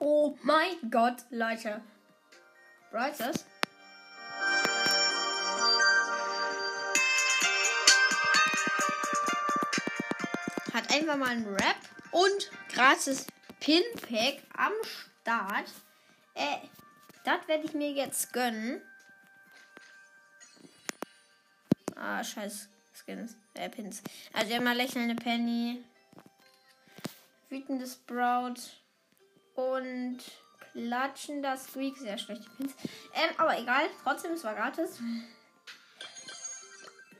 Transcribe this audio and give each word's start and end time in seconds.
Oh 0.00 0.36
mein 0.42 0.90
Gott, 0.90 1.18
Leute. 1.30 1.80
Brazos? 2.90 3.44
Hat 10.74 10.92
einfach 10.92 11.16
mal 11.16 11.28
einen 11.28 11.46
Rap 11.46 11.76
und 12.10 12.50
gratis 12.68 13.26
Pinpack 13.60 14.42
am 14.56 14.72
Start. 14.82 15.70
Äh, 16.34 16.66
das 17.24 17.46
werde 17.46 17.64
ich 17.64 17.74
mir 17.74 17.92
jetzt 17.92 18.32
gönnen. 18.32 18.82
Ah, 22.02 22.24
scheiß 22.24 22.68
Skins. 22.92 23.36
Äh, 23.54 23.70
Pins. 23.70 24.02
Also 24.32 24.54
immer 24.54 24.74
lächelnde 24.74 25.14
Penny. 25.14 25.84
Wütende 27.48 27.86
Sprout. 27.86 28.60
Und 29.54 30.18
klatschender 30.72 31.56
Squeak. 31.56 31.96
Sehr 31.98 32.18
schlechte 32.18 32.50
Pins. 32.56 32.74
Ähm, 33.14 33.30
aber 33.38 33.56
egal. 33.56 33.84
Trotzdem, 34.02 34.32
es 34.32 34.42
war 34.42 34.56
gratis. 34.56 34.98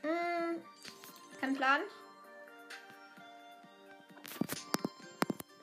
Hm, 0.01 0.61
kein 1.39 1.55
Plan. 1.55 1.81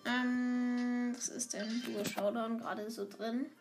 Ähm, 0.06 1.12
was 1.14 1.28
ist 1.28 1.52
denn 1.52 1.82
Duo 1.84 2.02
Showdown 2.06 2.58
gerade 2.58 2.90
so 2.90 3.06
drin? 3.06 3.52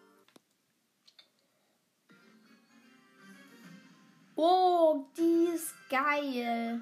Geil. 6.04 6.82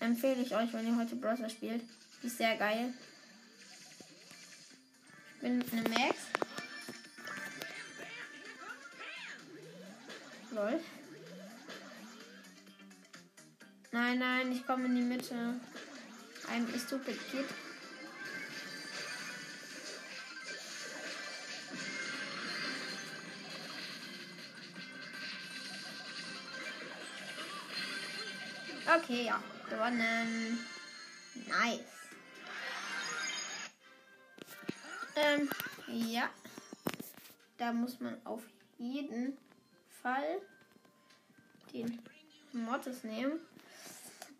Empfehle 0.00 0.42
ich 0.42 0.54
euch, 0.54 0.72
wenn 0.72 0.86
ihr 0.86 0.96
heute 0.96 1.16
Browser 1.16 1.48
spielt. 1.48 1.82
Die 2.22 2.26
ist 2.26 2.38
sehr 2.38 2.56
geil. 2.56 2.92
Ich 5.36 5.40
bin 5.40 5.64
eine 5.72 5.88
Max. 5.88 6.16
Lol. 10.52 10.80
Nein, 13.92 14.18
nein, 14.18 14.52
ich 14.52 14.66
komme 14.66 14.86
in 14.86 14.96
die 14.96 15.02
Mitte. 15.02 15.60
Ein 16.50 16.66
stupid 16.78 17.18
Kid. 17.30 17.46
Okay, 28.96 29.24
ja. 29.24 29.42
Gewonnen. 29.68 30.58
Nice. 31.48 31.80
Ähm, 35.16 35.50
ja. 35.88 36.30
Da 37.56 37.72
muss 37.72 37.98
man 37.98 38.24
auf 38.24 38.42
jeden 38.78 39.36
Fall 40.02 40.40
den 41.72 41.98
Mottes 42.52 43.02
nehmen. 43.02 43.40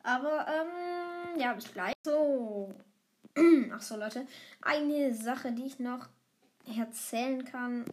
Aber, 0.05 0.47
ähm, 0.47 1.41
ja, 1.41 1.53
bis 1.55 1.73
gleich. 1.73 1.95
So. 2.05 2.75
Ach 3.73 3.83
so, 3.83 3.97
Leute. 3.97 4.27
Eine 4.61 5.15
Sache, 5.15 5.51
die 5.53 5.67
ich 5.67 5.81
noch 5.81 6.09
erzählen 6.79 7.45
kann, 7.45 7.87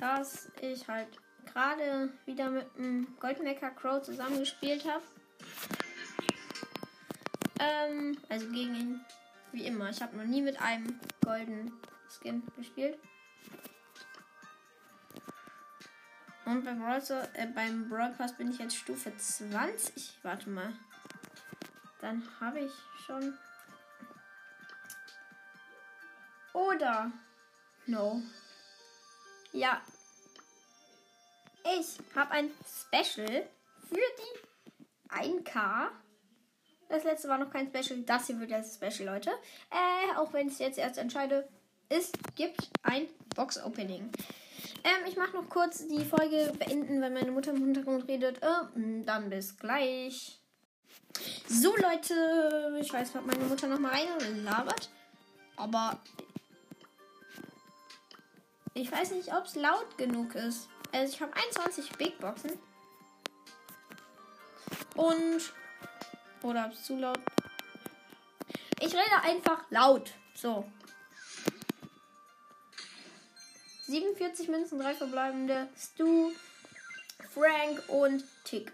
dass 0.00 0.48
ich 0.62 0.88
halt 0.88 1.08
gerade 1.52 2.10
wieder 2.26 2.50
mit 2.50 2.66
einem 2.76 3.16
Goldmaker 3.20 3.70
Crow 3.70 4.02
zusammengespielt 4.02 4.84
habe. 4.84 5.02
Ähm, 7.58 8.16
also 8.28 8.46
gegen 8.48 8.74
ihn, 8.74 9.00
wie 9.52 9.66
immer. 9.66 9.90
Ich 9.90 10.00
habe 10.00 10.16
noch 10.16 10.24
nie 10.24 10.42
mit 10.42 10.60
einem 10.60 10.98
golden 11.24 11.72
Skin 12.08 12.42
gespielt. 12.56 12.98
Und 16.44 16.64
beim, 16.64 16.80
Browser, 16.80 17.28
äh, 17.34 17.46
beim 17.46 17.88
Broadcast 17.90 18.38
bin 18.38 18.50
ich 18.50 18.58
jetzt 18.58 18.76
Stufe 18.76 19.14
20. 19.14 20.18
Warte 20.22 20.48
mal. 20.48 20.72
Dann 22.00 22.26
habe 22.40 22.60
ich 22.60 22.72
schon. 23.04 23.36
Oder. 26.54 27.10
No. 27.86 28.22
Ja, 29.52 29.82
ich 31.78 31.98
habe 32.14 32.30
ein 32.32 32.50
Special 32.64 33.46
für 33.88 33.96
die 33.96 35.14
1K. 35.14 35.88
Das 36.88 37.04
letzte 37.04 37.28
war 37.28 37.38
noch 37.38 37.50
kein 37.50 37.68
Special. 37.68 38.00
Das 38.02 38.26
hier 38.26 38.40
wird 38.40 38.50
das 38.50 38.74
Special, 38.74 39.14
Leute. 39.14 39.30
Äh, 39.70 40.16
auch 40.16 40.32
wenn 40.32 40.46
ich 40.48 40.54
es 40.54 40.58
jetzt 40.58 40.78
erst 40.78 40.98
entscheide. 40.98 41.48
Es 41.88 42.12
gibt 42.34 42.70
ein 42.82 43.06
Box-Opening. 43.34 44.10
Ähm, 44.84 45.06
ich 45.06 45.16
mache 45.16 45.32
noch 45.32 45.48
kurz 45.48 45.86
die 45.86 46.04
Folge 46.04 46.52
beenden, 46.58 47.00
weil 47.00 47.10
meine 47.10 47.30
Mutter 47.30 47.50
im 47.50 47.58
Hintergrund 47.58 48.08
redet. 48.08 48.42
Äh, 48.42 49.04
dann 49.04 49.30
bis 49.30 49.56
gleich. 49.56 50.40
So, 51.46 51.74
Leute. 51.76 52.78
Ich 52.80 52.92
weiß, 52.92 53.16
ob 53.16 53.26
meine 53.26 53.44
Mutter 53.44 53.66
noch 53.66 53.78
mal 53.78 53.92
rein 53.92 54.44
labert. 54.44 54.90
Aber 55.56 55.98
ich 58.74 58.90
weiß 58.90 59.12
nicht, 59.12 59.34
ob 59.34 59.44
es 59.44 59.56
laut 59.56 59.98
genug 59.98 60.34
ist. 60.34 60.68
Also 60.92 61.12
ich 61.12 61.20
habe 61.20 61.34
21 61.34 61.90
Big 61.96 62.18
Boxen. 62.18 62.58
Und. 64.94 65.52
Oder 66.42 66.70
ist 66.70 66.84
zu 66.84 66.96
laut? 66.96 67.18
Ich 68.80 68.94
rede 68.94 69.22
einfach 69.22 69.64
laut. 69.70 70.12
So. 70.34 70.64
47 73.86 74.48
Münzen, 74.48 74.78
3 74.78 74.94
verbleibende. 74.94 75.68
Stu, 75.76 76.32
Frank 77.32 77.82
und 77.88 78.22
Tick. 78.44 78.72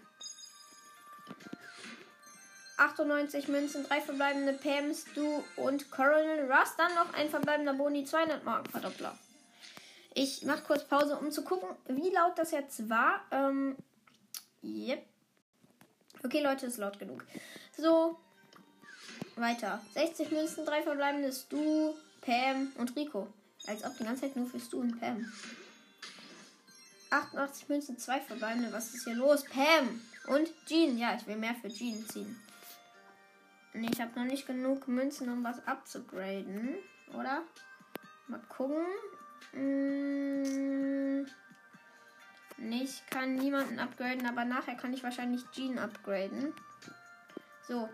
98 2.77 3.47
Münzen, 3.47 3.87
3 3.87 4.01
verbleibende 4.01 4.53
Pam, 4.53 4.93
Stu 4.93 5.43
und 5.55 5.89
Coronel 5.89 6.51
Russ. 6.51 6.75
Dann 6.77 6.93
noch 6.95 7.13
ein 7.13 7.29
verbleibender 7.29 7.73
Boni, 7.73 8.03
200 8.03 8.43
Marken 8.43 8.69
Verdoppler. 8.69 9.17
Ich 10.17 10.43
mache 10.43 10.63
kurz 10.63 10.85
Pause, 10.85 11.17
um 11.17 11.29
zu 11.29 11.43
gucken, 11.43 11.67
wie 11.87 12.09
laut 12.09 12.37
das 12.37 12.51
jetzt 12.51 12.89
war. 12.89 13.21
Ähm, 13.31 13.75
yep. 14.63 15.05
Okay, 16.23 16.41
Leute, 16.41 16.67
ist 16.67 16.77
laut 16.77 16.97
genug. 16.97 17.25
So, 17.77 18.17
weiter. 19.35 19.81
60 19.93 20.31
Münzen, 20.31 20.65
3 20.65 20.83
verbleibende 20.83 21.33
Stu, 21.33 21.93
Pam 22.21 22.71
und 22.77 22.95
Rico. 22.95 23.27
Als 23.67 23.83
ob 23.83 23.97
die 23.97 24.05
ganze 24.05 24.21
Zeit 24.21 24.37
nur 24.37 24.47
für 24.47 24.59
Stu 24.59 24.79
und 24.79 24.97
Pam. 25.01 25.29
88 27.09 27.67
Münzen, 27.67 27.99
2 27.99 28.21
verbleibende. 28.21 28.71
Was 28.71 28.93
ist 28.93 29.03
hier 29.03 29.15
los? 29.15 29.43
Pam 29.43 30.01
und 30.27 30.49
Jean. 30.65 30.97
Ja, 30.97 31.13
ich 31.15 31.27
will 31.27 31.35
mehr 31.35 31.55
für 31.55 31.67
Jean 31.67 32.07
ziehen. 32.07 32.39
Nee, 33.73 33.89
ich 33.91 33.99
habe 33.99 34.17
noch 34.17 34.25
nicht 34.25 34.47
genug 34.47 34.87
Münzen, 34.87 35.29
um 35.29 35.43
was 35.43 35.67
abzugraden. 35.67 36.75
Oder? 37.13 37.43
Mal 38.27 38.39
gucken. 38.47 38.85
Nee, 42.57 42.83
ich 42.83 43.05
kann 43.09 43.35
niemanden 43.35 43.79
upgraden, 43.79 44.25
aber 44.25 44.45
nachher 44.45 44.75
kann 44.75 44.93
ich 44.93 45.03
wahrscheinlich 45.03 45.43
Jean 45.51 45.77
upgraden. 45.77 46.53
So. 47.67 47.89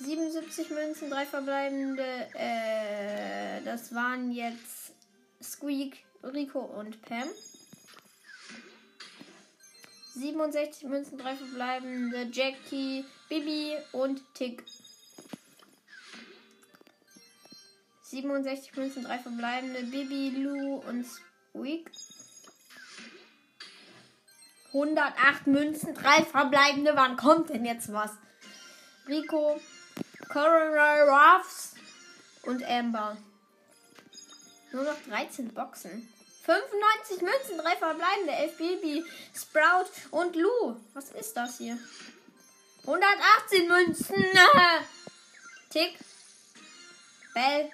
77 0.00 0.70
Münzen, 0.70 1.10
drei 1.10 1.26
verbleibende. 1.26 2.28
Äh, 2.34 3.62
das 3.64 3.94
waren 3.94 4.30
jetzt 4.30 4.92
Squeak, 5.42 6.04
Rico 6.22 6.60
und 6.60 7.02
Pam. 7.02 7.28
67 10.14 10.88
Münzen, 10.88 11.18
drei 11.18 11.34
verbleibende. 11.34 12.28
Jackie, 12.32 13.04
Bibi 13.28 13.76
und 13.92 14.22
Tick. 14.34 14.64
67 18.10 18.74
Münzen, 18.76 19.04
3 19.04 19.18
verbleibende. 19.18 19.82
Bibi, 19.82 20.30
Lou 20.30 20.76
und 20.76 21.04
Squeak. 21.04 21.90
108 24.68 25.46
Münzen, 25.46 25.94
3 25.94 26.24
verbleibende. 26.24 26.92
Wann 26.94 27.18
kommt 27.18 27.50
denn 27.50 27.66
jetzt 27.66 27.92
was? 27.92 28.12
Rico, 29.06 29.60
Coronel 30.28 31.08
Ruffs 31.08 31.74
und 32.42 32.64
Amber. 32.64 33.18
Nur 34.72 34.84
noch 34.84 35.02
13 35.08 35.52
Boxen. 35.52 36.08
95 36.44 37.20
Münzen, 37.20 37.58
3 37.58 37.76
verbleibende. 37.76 38.32
11 38.32 38.56
Baby, 38.56 39.04
Sprout 39.34 39.90
und 40.12 40.34
Lou. 40.34 40.76
Was 40.94 41.10
ist 41.10 41.36
das 41.36 41.58
hier? 41.58 41.78
118 42.86 43.68
Münzen. 43.68 44.24
Tick. 45.70 45.98
Bell 47.34 47.70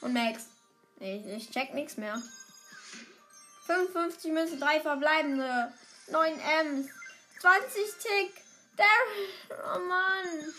und 0.00 0.12
Max. 0.12 0.46
Ich, 0.98 1.26
ich 1.26 1.50
check 1.50 1.74
nichts 1.74 1.96
mehr. 1.96 2.20
55 3.66 4.32
Münzen, 4.32 4.60
3 4.60 4.80
verbleibende. 4.80 5.72
9 6.10 6.40
Ms. 6.40 6.88
20 7.40 7.72
Tick. 8.02 8.42
Der. 8.76 9.56
Oh 9.74 9.78
Mann. 9.78 10.54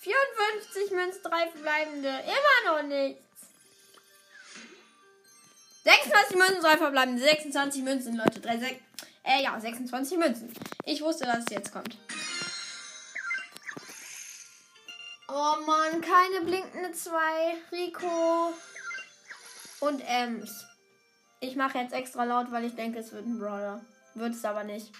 54 0.00 0.90
Münzen, 0.92 1.22
3 1.22 1.48
verbleibende. 1.50 2.08
Immer 2.08 2.72
noch 2.72 2.82
nichts. 2.82 3.22
26 5.84 6.36
Münzen, 6.36 6.62
3 6.62 6.76
verbleibende. 6.76 7.22
26 7.22 7.82
Münzen, 7.82 8.16
Leute. 8.16 8.40
3, 8.40 8.58
6. 8.58 8.74
Äh, 9.24 9.42
ja, 9.42 9.58
26 9.58 10.18
Münzen. 10.18 10.52
Ich 10.84 11.02
wusste, 11.02 11.24
dass 11.24 11.40
es 11.40 11.50
jetzt 11.50 11.72
kommt. 11.72 11.98
Oh 15.30 15.56
Mann, 15.66 16.00
keine 16.00 16.40
blinkende 16.44 16.92
2. 16.92 17.56
Rico. 17.70 18.54
Und 19.80 20.00
Ems. 20.00 20.64
Ich 21.40 21.54
mache 21.54 21.78
jetzt 21.78 21.92
extra 21.92 22.24
laut, 22.24 22.50
weil 22.50 22.64
ich 22.64 22.74
denke, 22.74 22.98
es 22.98 23.12
wird 23.12 23.26
ein 23.26 23.38
Brawler. 23.38 23.84
Wird 24.14 24.34
es 24.34 24.44
aber 24.44 24.64
nicht. 24.64 24.90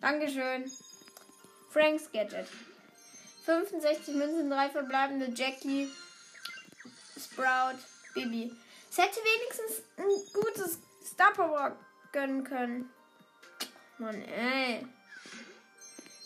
Dankeschön. 0.00 0.70
Franks 1.70 2.10
Gadget. 2.12 2.46
65 3.44 4.14
Münzen, 4.14 4.50
3 4.50 4.70
verbleibende 4.70 5.30
Jackie, 5.34 5.90
Sprout, 7.18 7.78
Bibi. 8.14 8.52
Es 8.90 8.98
hätte 8.98 9.20
wenigstens 9.20 9.82
ein 9.96 10.32
gutes 10.32 10.78
Star 11.04 11.32
Power 11.32 11.76
gönnen 12.12 12.44
können. 12.44 12.90
Mann, 13.98 14.22
ey. 14.22 14.86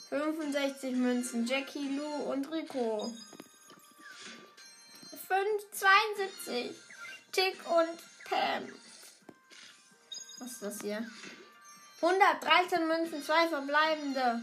65 0.09 0.95
Münzen, 0.97 1.47
Jackie, 1.47 1.97
Lou 1.97 2.33
und 2.33 2.51
Rico. 2.53 3.13
5, 5.29 5.71
72. 5.73 6.75
Tick 7.33 7.57
und 7.69 7.99
Pam. 8.25 8.73
Was 10.39 10.53
ist 10.53 10.63
das 10.63 10.81
hier? 10.81 11.07
113 12.01 12.87
Münzen, 12.87 13.23
2 13.23 13.49
verbleibende. 13.49 14.41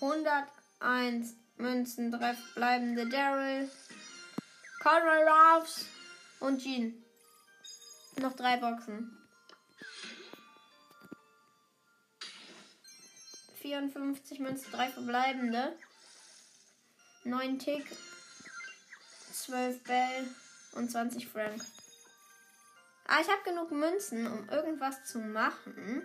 101 0.00 1.36
Münzen, 1.56 2.10
3 2.10 2.34
verbleibende 2.34 3.08
Daryl. 3.08 3.70
Conrad 4.82 5.60
Ruffs 5.60 5.84
und 6.40 6.62
Jean. 6.62 7.02
Noch 8.20 8.34
drei 8.34 8.56
Boxen. 8.56 9.16
54 13.60 14.40
Münzen, 14.40 14.72
3 14.72 14.88
verbleibende. 14.88 15.76
9 17.24 17.58
Tick, 17.58 17.84
12 19.32 19.82
Bell 19.84 20.28
und 20.72 20.90
20 20.90 21.28
Frank. 21.28 21.62
Ah, 23.06 23.18
ich 23.20 23.28
habe 23.28 23.42
genug 23.44 23.70
Münzen, 23.70 24.26
um 24.26 24.48
irgendwas 24.48 25.04
zu 25.04 25.18
machen. 25.18 26.02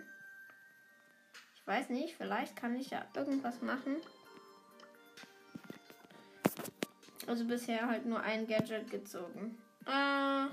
Ich 1.54 1.66
weiß 1.66 1.88
nicht, 1.88 2.16
vielleicht 2.16 2.54
kann 2.54 2.76
ich 2.76 2.90
ja 2.90 3.06
irgendwas 3.14 3.62
machen. 3.62 3.96
Also 7.26 7.44
bisher 7.46 7.88
halt 7.88 8.04
nur 8.06 8.20
ein 8.20 8.46
Gadget 8.46 8.90
gezogen. 8.90 9.58
Äh, 9.86 10.46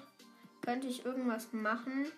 könnte 0.61 0.87
ich 0.87 1.05
irgendwas 1.05 1.51
machen? 1.51 2.11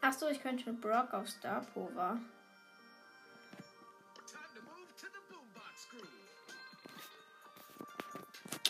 Ach 0.00 0.12
so, 0.12 0.28
ich 0.28 0.42
könnte 0.42 0.70
mit 0.70 0.80
Brock 0.80 1.12
auf 1.12 1.28
Star 1.28 1.60
Power. 1.60 2.18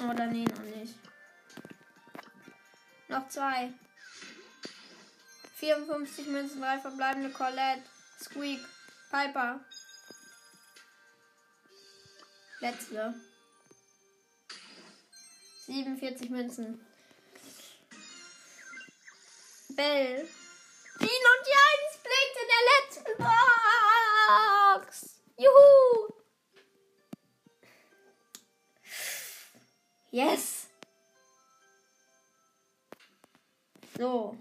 Oder 0.08 0.26
nee, 0.26 0.44
noch 0.44 0.76
nicht. 0.76 0.94
Noch 3.08 3.28
zwei. 3.28 3.72
54 5.56 6.26
Münzen, 6.28 6.62
drei 6.62 6.78
verbleibende 6.78 7.30
Colette, 7.30 7.82
Squeak, 8.18 8.60
Piper. 9.10 9.60
Letzte. 12.60 13.14
47 15.70 16.30
Münzen. 16.30 16.84
Bell. 19.68 20.28
Jean 20.98 21.26
und 21.30 21.46
die 21.46 21.54
1 21.54 22.00
blinkt 22.02 22.36
in 22.42 22.48
der 22.50 22.64
letzten 22.74 23.14
Box. 24.74 25.22
Juhu. 25.36 26.12
Yes. 30.10 30.68
So. 33.96 34.36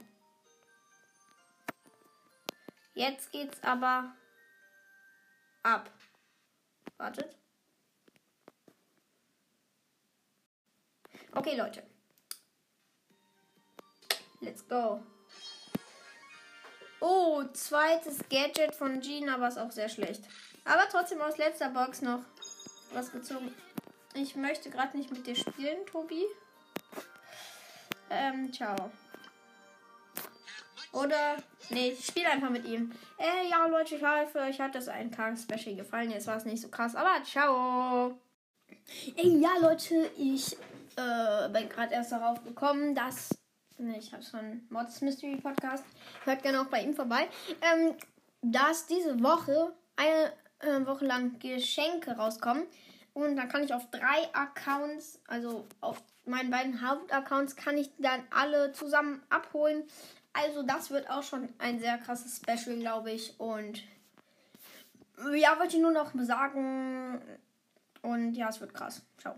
Jetzt 2.96 3.32
geht's 3.32 3.62
aber 3.62 4.16
ab. 5.62 5.92
Wartet. 6.98 7.38
Okay, 11.36 11.56
Leute. 11.56 11.84
Let's 14.42 14.68
go. 14.68 15.02
Oh, 17.02 17.44
zweites 17.54 18.20
Gadget 18.30 18.76
von 18.76 19.02
aber 19.30 19.48
ist 19.48 19.58
auch 19.58 19.72
sehr 19.72 19.90
schlecht. 19.90 20.24
Aber 20.66 20.88
trotzdem 20.90 21.22
aus 21.22 21.38
letzter 21.38 21.70
Box 21.70 22.02
noch 22.02 22.22
was 22.94 23.12
gezogen. 23.12 23.54
Ich 24.14 24.36
möchte 24.36 24.70
gerade 24.70 24.98
nicht 24.98 25.12
mit 25.12 25.26
dir 25.28 25.36
spielen, 25.36 25.86
Tobi. 25.86 26.26
Ähm, 28.10 28.52
ciao. 28.52 28.92
Oder, 30.92 31.38
nee, 31.70 31.92
ich 31.92 32.06
spiele 32.06 32.30
einfach 32.30 32.50
mit 32.50 32.66
ihm. 32.66 32.92
Äh, 33.18 33.50
ja, 33.50 33.68
Leute, 33.68 33.96
ich 33.96 34.04
hoffe, 34.04 34.40
euch 34.40 34.60
hat 34.60 34.74
das 34.74 34.88
ein 34.88 35.12
Special 35.38 35.76
gefallen. 35.76 36.12
Jetzt 36.12 36.28
war 36.28 36.38
es 36.38 36.46
nicht 36.46 36.62
so 36.62 36.70
krass, 36.70 36.96
aber 36.96 37.24
ciao. 37.24 38.20
Ey, 39.16 39.40
ja, 39.40 39.52
Leute, 39.62 40.10
ich 40.18 40.58
äh, 41.00 41.50
bin 41.50 41.70
gerade 41.70 41.94
erst 41.94 42.12
darauf 42.12 42.44
gekommen, 42.44 42.96
dass. 42.96 43.30
Ne, 43.78 43.98
ich 43.98 44.12
habe 44.12 44.24
schon 44.24 44.68
Mods 44.70 45.02
Mystery 45.02 45.38
Podcast. 45.38 45.86
Hört 46.26 46.44
gerne 46.44 46.62
auch 46.62 46.66
bei 46.66 46.82
ihm 46.82 46.94
vorbei. 46.94 47.30
Ähm, 47.62 47.96
dass 48.42 48.88
diese 48.88 49.22
Woche 49.22 49.74
eine 49.96 50.34
äh, 50.60 50.86
Woche 50.86 51.06
lang 51.06 51.40
Geschenke 51.40 52.12
rauskommen. 52.12 52.64
Und 53.14 53.36
dann 53.36 53.50
kann 53.50 53.64
ich 53.64 53.74
auf 53.74 53.90
drei 53.90 54.34
Accounts, 54.34 55.20
also 55.28 55.66
auf 55.82 56.02
meinen 56.26 56.52
beiden 56.52 56.88
Hauptaccounts, 56.88 57.56
kann 57.56 57.78
ich 57.78 57.92
dann 57.98 58.22
alle 58.30 58.72
zusammen 58.72 59.22
abholen. 59.30 59.84
Also 60.34 60.64
das 60.64 60.92
wird 60.92 61.10
auch 61.10 61.24
schon 61.24 61.50
ein 61.58 61.80
sehr 61.80 61.98
krasses 61.98 62.38
Special, 62.38 62.78
glaube 62.78 63.12
ich. 63.12 63.40
Und 63.40 63.84
ja, 65.34 65.58
wollte 65.60 65.76
ich 65.76 65.82
nur 65.82 65.92
noch 65.92 66.12
sagen. 66.16 67.22
Und 68.02 68.34
ja, 68.36 68.50
es 68.50 68.62
wird 68.62 68.74
krass. 68.74 69.02
Ciao. 69.18 69.36